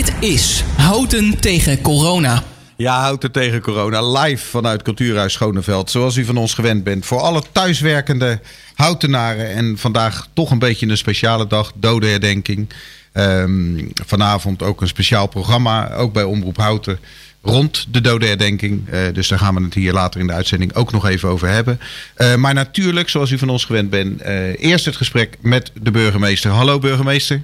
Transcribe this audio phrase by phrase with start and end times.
[0.00, 2.42] Dit is Houten tegen Corona.
[2.76, 4.10] Ja, Houten tegen corona.
[4.10, 5.90] Live vanuit Cultuurhuis Schoneveld.
[5.90, 7.06] Zoals u van ons gewend bent.
[7.06, 8.40] Voor alle thuiswerkende
[8.74, 9.48] houtenaren.
[9.48, 11.72] En vandaag toch een beetje een speciale dag.
[11.74, 12.68] Dodenherdenking.
[13.12, 15.92] Ehm, vanavond ook een speciaal programma.
[15.94, 16.98] Ook bij Omroep Houten.
[17.42, 18.88] Rond de dodenherdenking.
[18.92, 21.48] Uh, dus daar gaan we het hier later in de uitzending ook nog even over
[21.48, 21.80] hebben.
[22.16, 24.22] Uh, maar natuurlijk, zoals u van ons gewend bent.
[24.22, 26.50] Uh, eerst het gesprek met de burgemeester.
[26.50, 27.42] Hallo burgemeester.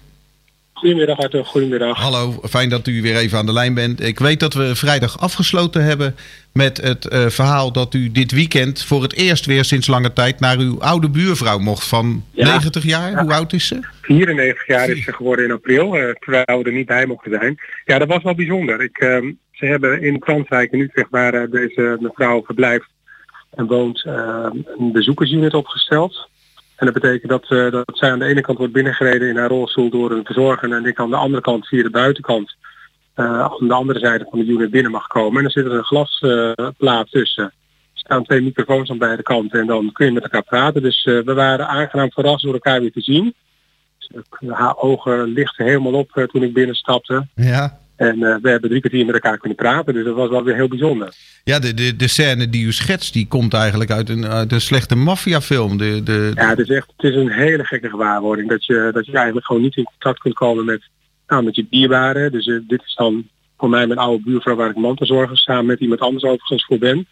[0.77, 1.99] Goedemiddag Arthur, goedemiddag.
[1.99, 4.01] Hallo, fijn dat u weer even aan de lijn bent.
[4.01, 6.15] Ik weet dat we vrijdag afgesloten hebben
[6.53, 10.41] met het uh, verhaal dat u dit weekend voor het eerst weer sinds lange tijd
[10.41, 12.49] naar uw oude buurvrouw mocht van ja.
[12.49, 13.11] 90 jaar.
[13.11, 13.23] Ja.
[13.23, 13.79] Hoe oud is ze?
[14.03, 17.59] 94 jaar is ze geworden in april, uh, terwijl we er niet bij mochten zijn.
[17.85, 18.83] Ja, dat was wel bijzonder.
[18.83, 22.89] Ik, uh, ze hebben in Kranswijk in Utrecht waar deze mevrouw verblijft
[23.55, 26.29] en woont een bezoekersunit opgesteld.
[26.77, 29.49] En dat betekent dat, uh, dat zij aan de ene kant wordt binnengereden in haar
[29.49, 32.57] rolstoel door een verzorger en ik aan de andere kant via de buitenkant
[33.17, 35.37] uh, aan de andere zijde van de unit binnen mag komen.
[35.37, 37.45] En dan zit er een glasplaat tussen.
[37.45, 37.53] Er
[37.95, 40.83] staan twee microfoons aan beide kanten en dan kun je met elkaar praten.
[40.83, 43.35] Dus we waren aangenaam verrast door elkaar weer te zien.
[43.99, 47.27] Dus, haar ogen lichten helemaal op toen ik binnenstapte.
[47.35, 47.79] Ja.
[47.97, 50.55] En uh, we hebben drie kwartier met elkaar kunnen praten, dus dat was wel weer
[50.55, 51.15] heel bijzonder.
[51.45, 54.61] Ja, de, de, de scène die u schetst, die komt eigenlijk uit een, uit een
[54.61, 55.77] slechte maffiafilm.
[55.79, 58.49] De, de, Ja, het is echt het is een hele gekke gewaarwording.
[58.49, 60.83] Dat je, dat je eigenlijk gewoon niet in contact kunt komen met,
[61.27, 62.33] nou, met je dierbaren.
[62.33, 65.81] Dus uh, dit is dan voor mij mijn oude buurvrouw waar ik mantelzorger samen met
[65.81, 67.07] iemand anders overigens voor ben.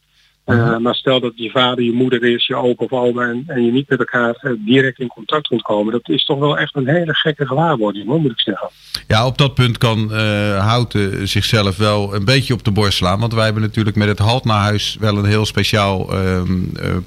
[0.46, 0.78] Uh, uh-huh.
[0.78, 3.72] Maar stel dat je vader, je moeder is, je opa of oma en, en je
[3.72, 5.92] niet met elkaar uh, direct in contact kunt komen.
[5.92, 8.68] Dat is toch wel echt een hele gekke gewaarwording, hoor, moet ik zeggen.
[9.06, 13.20] Ja, op dat punt kan uh, Houten zichzelf wel een beetje op de borst slaan.
[13.20, 16.10] Want wij hebben natuurlijk met het Halt naar Huis wel een heel speciaal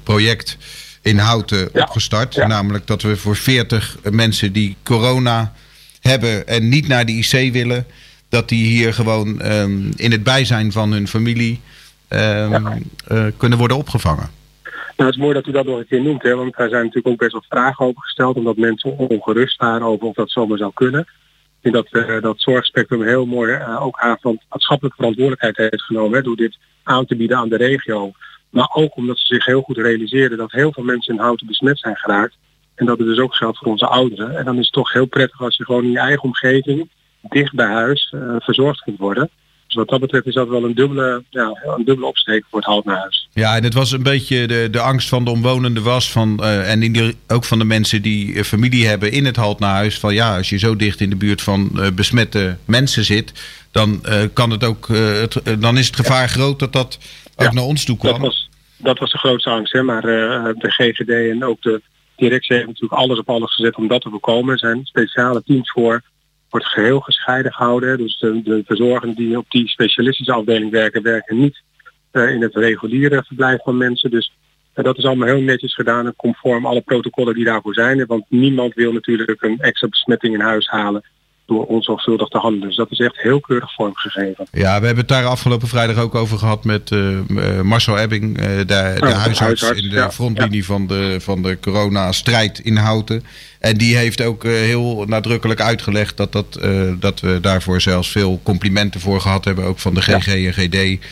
[0.02, 0.58] project
[1.02, 1.82] in Houten ja.
[1.82, 2.34] opgestart.
[2.34, 2.46] Ja.
[2.46, 5.52] Namelijk dat we voor 40 mensen die corona
[6.00, 7.86] hebben en niet naar de IC willen,
[8.28, 11.60] dat die hier gewoon um, in het bijzijn van hun familie
[12.08, 12.18] Um,
[12.50, 12.78] ja.
[13.08, 14.30] uh, kunnen worden opgevangen.
[14.96, 16.80] Nou, het is mooi dat u dat nog een keer noemt, hè, want daar zijn
[16.82, 20.58] natuurlijk ook best wel vragen over gesteld, omdat mensen ongerust waren over of dat zomaar
[20.58, 21.00] zou kunnen.
[21.00, 25.82] Ik denk dat, uh, dat Zorgspectrum heel mooi uh, ook haar van maatschappelijke verantwoordelijkheid heeft
[25.82, 28.12] genomen hè, door dit aan te bieden aan de regio.
[28.50, 31.78] Maar ook omdat ze zich heel goed realiseerden dat heel veel mensen in houten besmet
[31.78, 32.36] zijn geraakt.
[32.74, 34.36] En dat het dus ook geldt voor onze ouderen.
[34.36, 36.88] En dan is het toch heel prettig als je gewoon in je eigen omgeving,
[37.20, 39.30] dicht bij huis, uh, verzorgd kunt worden.
[39.68, 42.68] Dus wat dat betreft is dat wel een dubbele, ja, een dubbele opsteek voor het
[42.68, 43.28] houthuis.
[43.32, 46.70] Ja, en het was een beetje de, de angst van de omwonenden was van, uh,
[46.70, 50.36] en die, ook van de mensen die uh, familie hebben in het huis Van ja,
[50.36, 53.32] als je zo dicht in de buurt van uh, besmette mensen zit,
[53.70, 54.00] dan
[54.32, 56.26] kan het ook, het, dan is het gevaar ja.
[56.26, 56.98] groot dat dat
[57.36, 58.12] ook ja, naar ons toe kwam.
[58.12, 59.82] Dat was, dat was de grootste angst, hè?
[59.82, 61.82] maar de GGD en ook de
[62.16, 64.52] directie hebben natuurlijk alles op alles gezet om dat te voorkomen.
[64.52, 66.02] Er zijn speciale teams voor
[66.50, 67.98] wordt geheel gescheiden gehouden.
[67.98, 71.62] Dus de, de verzorgenden die op die specialistische afdeling werken, werken niet
[72.12, 74.10] uh, in het reguliere verblijf van mensen.
[74.10, 74.32] Dus
[74.74, 78.06] uh, dat is allemaal heel netjes gedaan en conform alle protocollen die daarvoor zijn.
[78.06, 81.04] Want niemand wil natuurlijk een extra besmetting in huis halen
[81.48, 82.68] door onzorgvuldig te handelen.
[82.68, 84.46] Dus dat is echt heel keurig vormgegeven.
[84.52, 88.44] Ja, we hebben het daar afgelopen vrijdag ook over gehad met uh, Marcel Ebbing, uh,
[88.44, 90.64] de, de ja, huisarts, huisarts, in de ja, frontlinie ja.
[90.64, 93.22] van de, van de corona-strijd in Houten.
[93.60, 96.60] En die heeft ook uh, heel nadrukkelijk uitgelegd dat, dat,
[97.00, 101.06] dat we daarvoor zelfs veel complimenten voor gehad hebben, ook van de GG en GD.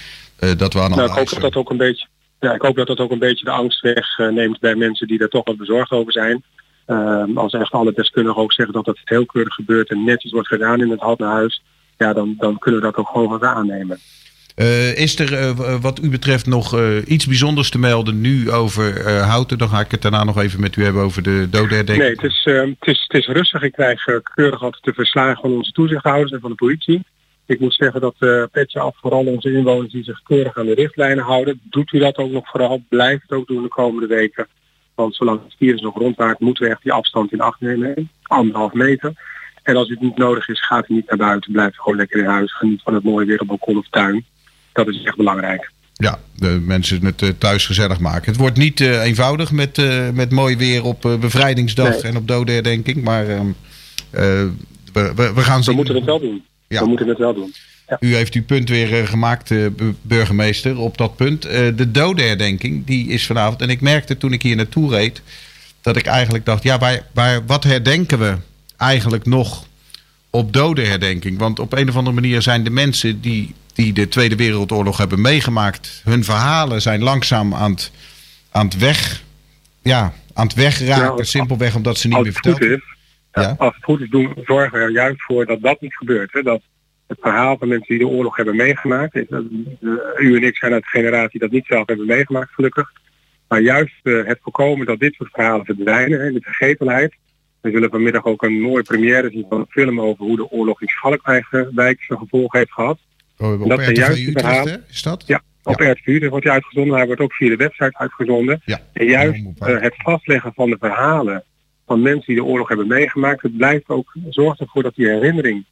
[0.59, 2.07] dat we aan nou, ik hoop dat dat ook een beetje.
[2.41, 5.29] Ja, ik hoop dat dat ook een beetje de angst wegneemt bij mensen die er
[5.29, 6.43] toch wat bezorgd over zijn.
[6.87, 10.49] Um, als echt alle deskundigen ook zeggen dat het heel keurig gebeurt en netjes wordt
[10.49, 11.63] gedaan in het Haltehuis,
[11.97, 13.99] ja, dan, dan kunnen we dat ook gewoon wat aannemen.
[14.57, 19.11] Uh, is er uh, wat u betreft nog uh, iets bijzonders te melden nu over
[19.11, 19.59] Houten?
[19.59, 21.99] Dan ga ik het daarna nog even met u hebben over de dodenherdenking.
[21.99, 23.63] Nee, het is, ehm, het, is, het is rustig.
[23.63, 24.05] Ik krijg
[24.35, 27.05] keurig altijd de verslagen van onze toezichthouders en van de politie.
[27.47, 30.75] Ik moet zeggen dat uh, petje af vooral onze inwoners die zich keurig aan de
[30.75, 31.61] richtlijnen houden.
[31.63, 32.83] Doet u dat ook nog vooral?
[32.89, 34.47] Blijf het ook doen de komende weken.
[34.97, 38.11] Want zolang het virus nog rondwaart, moeten we echt die afstand in acht nemen.
[38.23, 39.13] Anderhalf meter.
[39.63, 41.53] En als het niet nodig is, gaat u niet naar buiten.
[41.53, 42.57] Blijf gewoon lekker in huis.
[42.57, 44.25] Geniet van het mooie weer op balkon of tuin.
[44.73, 45.71] Dat is echt belangrijk.
[45.93, 48.31] Ja, de mensen het uh, thuis gezellig maken.
[48.31, 52.03] Het wordt niet uh, eenvoudig met, uh, met mooi weer op bevrijdingsdag nee.
[52.03, 53.03] en op dodenherdenking.
[53.03, 53.47] Maar ehm,
[54.11, 55.73] we, we, we, gaan zien.
[55.73, 56.45] We moeten het wel doen.
[56.69, 56.81] Ja.
[56.81, 57.53] We moeten het wel doen.
[57.89, 57.97] Ja.
[58.01, 59.67] U heeft uw punt weer uh, gemaakt, uh,
[60.03, 61.47] burgemeester, op dat punt.
[61.47, 63.61] Uh, de dodenherdenking, die is vanavond.
[63.61, 65.23] En ik merkte toen ik hier naartoe reed,
[65.81, 66.63] dat ik eigenlijk dacht...
[66.63, 68.37] ja, waar, waar, wat herdenken we
[68.77, 69.67] eigenlijk nog
[70.31, 71.39] op dodenherdenking?
[71.39, 75.21] Want op een of andere manier zijn de mensen die, die de Tweede Wereldoorlog hebben
[75.21, 76.01] meegemaakt...
[76.05, 77.91] hun verhalen zijn langzaam aan het,
[78.51, 79.25] aan het weg...
[79.83, 82.79] Ja, aan het wegraken, ja, simpelweg omdat ze niet meer verteld ja,
[83.43, 83.55] ja.
[83.59, 86.33] Als het goed is, doen, zorgen we er juist voor dat dat niet gebeurt.
[86.33, 86.43] Hè?
[86.43, 86.61] Dat
[87.07, 89.15] het verhaal van mensen die de oorlog hebben meegemaakt.
[90.19, 92.93] U en ik zijn uit de generatie dat niet zelf hebben meegemaakt, gelukkig.
[93.49, 97.15] Maar juist het voorkomen dat dit soort verhalen verdwijnen in de vergetelheid.
[97.61, 100.81] We zullen vanmiddag ook een mooie première zien van een film over hoe de oorlog
[100.81, 102.99] in Schalkwijk zijn gevolgen heeft gehad.
[103.39, 104.85] Oh, op dat zijn juist verhalen.
[104.89, 105.25] Is dat?
[105.27, 105.91] Ja, op ja.
[105.91, 106.97] RTV wordt hij uitgezonden.
[106.97, 108.61] Hij wordt ook via de website uitgezonden.
[108.65, 108.81] Ja.
[108.93, 111.45] En juist uh, het vastleggen van de verhalen
[111.87, 115.65] van mensen die de oorlog hebben meegemaakt, het blijft ook, zorgt ervoor dat die herinnering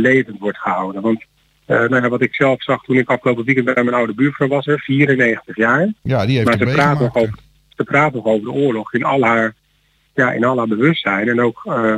[0.00, 1.02] levend wordt gehouden.
[1.02, 1.24] Want
[1.66, 4.48] uh, nou ja, wat ik zelf zag toen ik afgelopen weekend bij mijn oude buurvrouw
[4.48, 5.92] was, er 94 jaar.
[6.02, 9.04] Ja, die heeft maar ze praat, nog over, ze praat nog over de oorlog in
[9.04, 9.54] al haar,
[10.14, 11.28] ja, in al haar bewustzijn.
[11.28, 11.94] En ook uh,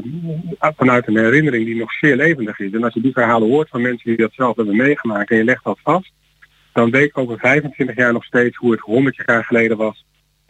[0.58, 2.72] vanuit een herinnering die nog zeer levendig is.
[2.72, 5.44] En als je die verhalen hoort van mensen die dat zelf hebben meegemaakt en je
[5.44, 6.12] legt dat vast,
[6.72, 10.04] dan weet ik over 25 jaar nog steeds hoe het 100 jaar geleden was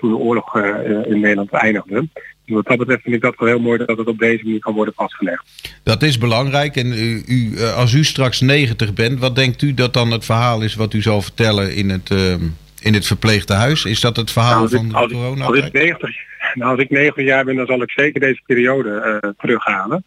[0.05, 2.09] toen de oorlog uh, in Nederland eindigde.
[2.45, 4.61] Dus wat dat betreft vind ik dat wel heel mooi dat het op deze manier
[4.61, 5.45] kan worden vastgelegd.
[5.83, 6.77] Dat is belangrijk.
[6.77, 10.63] En u, u, als u straks 90 bent, wat denkt u dat dan het verhaal
[10.63, 12.35] is wat u zal vertellen in het, uh,
[12.81, 13.85] in het verpleegtehuis?
[13.85, 15.45] Is dat het verhaal nou, van als corona?
[15.45, 16.11] Als ik, 90,
[16.55, 20.05] nou, als ik 90 jaar ben, dan zal ik zeker deze periode uh, terughalen.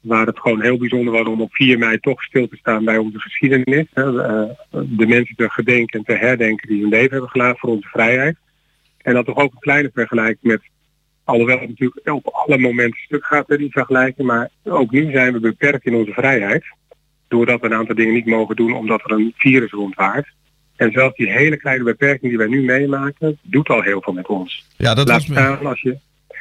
[0.00, 2.96] Waar het gewoon heel bijzonder was om op 4 mei toch stil te staan bij
[2.96, 3.86] onze geschiedenis.
[3.94, 4.12] Hè.
[4.70, 8.36] de mensen te gedenken en te herdenken die hun leven hebben gelaten voor onze vrijheid.
[9.08, 10.60] En dat toch ook een kleine vergelijking met,
[11.24, 15.40] alhoewel het natuurlijk op alle momenten stuk gaat die vergelijking, maar ook nu zijn we
[15.40, 16.64] beperkt in onze vrijheid.
[17.28, 20.28] Doordat we een aantal dingen niet mogen doen omdat er een virus rondwaart.
[20.76, 24.26] En zelfs die hele kleine beperking die wij nu meemaken, doet al heel veel met
[24.26, 24.66] ons.
[24.76, 25.98] Ja, dat laat, staan als je,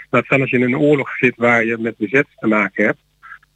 [0.10, 3.00] laat staan als je in een oorlog zit waar je met bezet te maken hebt.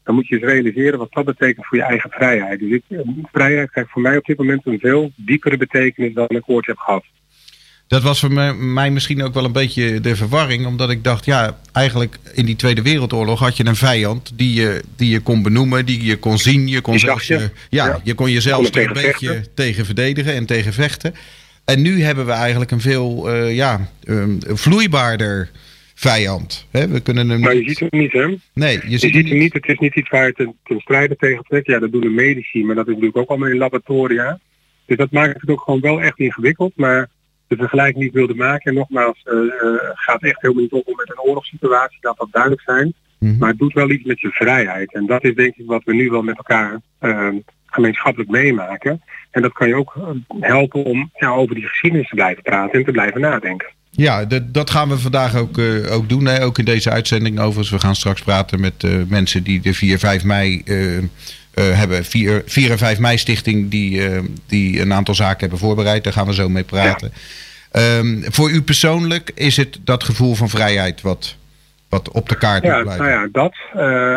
[0.04, 2.60] Dan moet je eens realiseren wat dat betekent voor je eigen vrijheid.
[2.60, 2.84] Dus ik,
[3.32, 6.78] vrijheid krijgt voor mij op dit moment een veel diepere betekenis dan ik ooit heb
[6.78, 7.04] gehad.
[7.92, 10.66] Dat was voor mij misschien ook wel een beetje de verwarring.
[10.66, 14.84] Omdat ik dacht, ja, eigenlijk in die Tweede Wereldoorlog had je een vijand die je,
[14.96, 16.68] die je kon benoemen, die je kon zien.
[16.68, 17.50] Je kon, zelfs, je.
[17.70, 19.54] ja, ja, je kon jezelf er een beetje vechten.
[19.54, 21.14] tegen verdedigen en tegen vechten.
[21.66, 25.50] En nu hebben we eigenlijk een veel uh, ja, um, vloeibaarder
[25.96, 26.68] vijand.
[26.70, 28.36] He, we kunnen hem maar je ziet hem niet, hè?
[28.54, 29.54] Nee, je, je ziet, hem niet.
[29.54, 31.68] Het is niet iets waar je ten, ten strijde tegen trekt.
[31.68, 34.40] Ja, dat doen de medici, maar dat is natuurlijk ook allemaal in laboratoria.
[34.86, 36.74] Dus dat maakt het ook gewoon wel echt ingewikkeld.
[36.76, 37.10] Maar
[37.52, 38.72] de vergelijking niet wilde maken.
[38.72, 39.50] En nogmaals, uh, uh,
[39.94, 42.94] gaat echt helemaal niet om met een oorlogssituatie, dat dat duidelijk zijn.
[43.20, 43.38] Mhm.
[43.38, 44.94] Maar het doet wel iets met je vrijheid.
[44.94, 47.28] En dat is denk ik wat we nu wel met elkaar uh,
[47.66, 49.02] gemeenschappelijk meemaken.
[49.32, 49.96] En dat kan je ook
[50.40, 53.68] helpen om ja, over die geschiedenis te blijven praten en te blijven nadenken.
[53.90, 56.26] Ja, dat, dat gaan we vandaag ook, uh, ook doen.
[56.26, 56.44] Hè?
[56.44, 57.70] Ook in deze uitzending overigens.
[57.70, 61.04] We gaan straks praten met uh, mensen die de 4, 5 mei uh,
[61.54, 62.06] hebben.
[62.06, 64.02] 4, 4 en 5 mei stichting die,
[64.48, 66.04] die een aantal zaken hebben voorbereid.
[66.04, 67.12] Daar gaan we zo mee praten.
[67.72, 67.98] Ja.
[67.98, 71.36] Um, voor u persoonlijk is het dat gevoel van vrijheid wat,
[71.90, 73.06] wat op de kaart ja, blijven?
[73.06, 73.56] Nou ja, dat.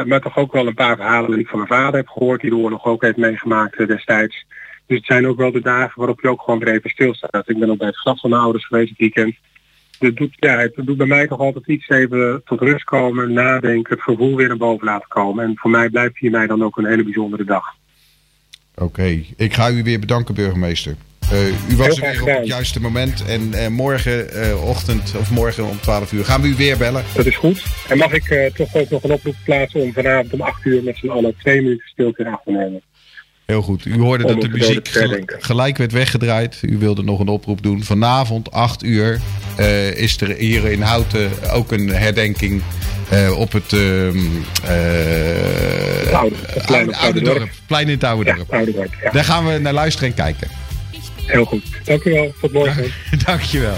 [0.06, 2.40] maar toch ook wel een paar verhalen die ik van mijn vader heb gehoord.
[2.40, 4.44] Die de oorlog ook heeft meegemaakt destijds.
[4.87, 7.48] Dus het zijn ook wel de dagen waarop je ook gewoon weer even stilstaat.
[7.48, 9.37] Ik ben ook bij het graf van mijn ouders geweest het weekend
[9.99, 13.94] het doet, ja, het doet bij mij toch altijd iets even tot rust komen, nadenken,
[13.94, 15.44] het gevoel weer naar boven laten komen.
[15.44, 17.64] En voor mij blijft 4 mei dan ook een hele bijzondere dag.
[18.75, 19.26] Oké, okay.
[19.37, 20.96] ik ga u weer bedanken, burgemeester.
[21.32, 23.25] Uh, u was er weer op het juiste moment.
[23.26, 27.05] En uh, morgenochtend uh, of morgen om 12 uur gaan we u weer bellen.
[27.14, 27.64] Dat is goed.
[27.88, 30.97] En mag ik toch ook nog een oproep plaatsen om vanavond om 8 uur met
[30.97, 32.82] z'n allen twee minuten stilte in acht te nemen.
[33.46, 33.85] Heel goed.
[33.85, 34.88] U hoorde dat de muziek
[35.38, 36.59] gelijk werd weggedraaid.
[36.62, 37.83] U wilde nog een oproep doen.
[37.83, 39.21] Vanavond, 8 uur,
[39.59, 42.62] uh, is er hier in Houten ook een herdenking
[43.12, 43.80] uh, op het, uh,
[46.12, 47.38] oude, het kleine oude, oude dorp.
[47.38, 47.50] dorp.
[47.66, 48.52] Plein in het oude ja, dorp.
[48.52, 49.11] Oude dorp ja.
[49.11, 50.49] Daar gaan we naar luisteren en kijken.
[51.26, 51.64] Heel goed.
[51.85, 52.35] Dank u wel.
[52.40, 52.92] Tot morgen.
[53.26, 53.76] Dank je wel.